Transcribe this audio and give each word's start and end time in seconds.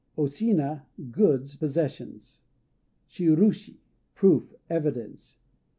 O 0.17 0.23
Shina 0.25 0.87
"Goods," 1.11 1.55
possessions. 1.55 2.41
Shirushi 3.07 3.81
"Proof," 4.15 4.55
evidence. 4.67 5.37